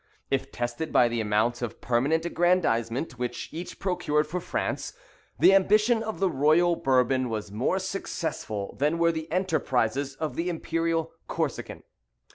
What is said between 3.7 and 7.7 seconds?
procured for France, the ambition of the royal Bourbon was